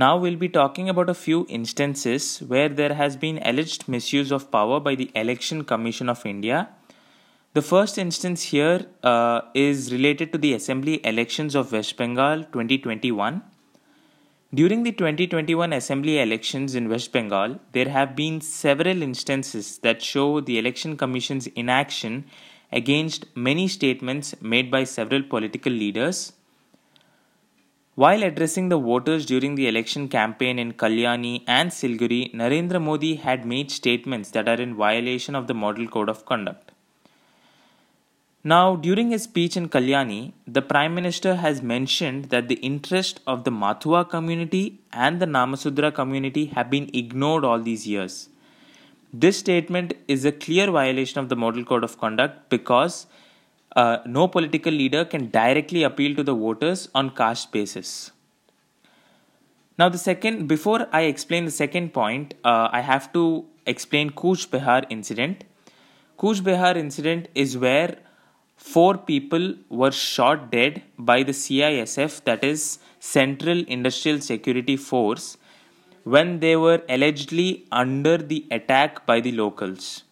[0.00, 4.48] Now we'll be talking about a few instances where there has been alleged misuse of
[4.52, 6.68] power by the Election Commission of India.
[7.54, 13.42] The first instance here uh, is related to the Assembly elections of West Bengal 2021.
[14.54, 20.40] During the 2021 Assembly elections in West Bengal, there have been several instances that show
[20.40, 22.24] the Election Commission's inaction
[22.70, 26.34] against many statements made by several political leaders
[28.02, 33.44] while addressing the voters during the election campaign in Kalyani and Siliguri, Narendra Modi had
[33.44, 36.70] made statements that are in violation of the Model Code of Conduct.
[38.44, 43.42] Now, during his speech in Kalyani, the Prime Minister has mentioned that the interest of
[43.42, 48.28] the Matua community and the Namasudra community have been ignored all these years.
[49.12, 53.08] This statement is a clear violation of the Model Code of Conduct because
[53.76, 58.12] uh, no political leader can directly appeal to the voters on caste basis.
[59.78, 64.50] Now, the second, before I explain the second point, uh, I have to explain Cooch
[64.50, 65.44] Behar incident.
[66.16, 67.98] Cooch Behar incident is where
[68.56, 75.36] four people were shot dead by the CISF, that is Central Industrial Security Force,
[76.02, 80.02] when they were allegedly under the attack by the locals.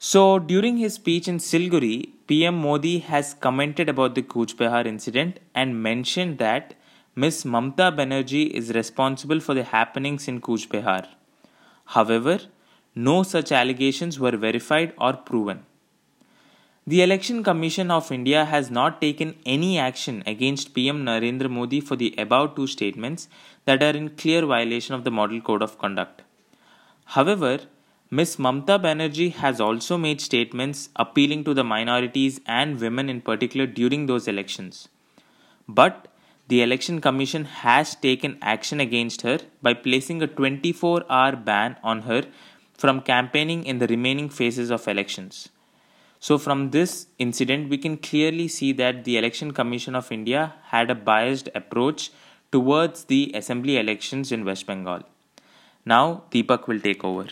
[0.00, 5.40] So, during his speech in Siliguri, PM Modi has commented about the Cooch Behar incident
[5.54, 6.74] and mentioned that
[7.16, 7.44] Ms.
[7.44, 11.06] Mamta Banerjee is responsible for the happenings in Cooch Behar.
[11.86, 12.40] However,
[12.94, 15.64] no such allegations were verified or proven.
[16.86, 21.96] The Election Commission of India has not taken any action against PM Narendra Modi for
[21.96, 23.28] the above two statements
[23.64, 26.20] that are in clear violation of the Model Code of Conduct.
[27.06, 27.60] However,
[28.10, 28.36] Ms.
[28.36, 34.06] Mamta Banerjee has also made statements appealing to the minorities and women in particular during
[34.06, 34.88] those elections.
[35.68, 36.08] But
[36.48, 42.00] the Election Commission has taken action against her by placing a 24 hour ban on
[42.02, 42.22] her
[42.72, 45.50] from campaigning in the remaining phases of elections.
[46.18, 50.90] So, from this incident, we can clearly see that the Election Commission of India had
[50.90, 52.10] a biased approach
[52.50, 55.02] towards the assembly elections in West Bengal.
[55.84, 57.26] Now, Deepak will take over.